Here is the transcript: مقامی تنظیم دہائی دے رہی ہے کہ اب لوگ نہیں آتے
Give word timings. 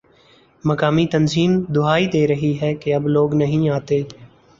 مقامی 0.63 1.05
تنظیم 1.07 1.51
دہائی 1.75 2.05
دے 2.07 2.25
رہی 2.27 2.53
ہے 2.61 2.73
کہ 2.75 2.93
اب 2.95 3.07
لوگ 3.07 3.35
نہیں 3.35 3.69
آتے 3.71 4.01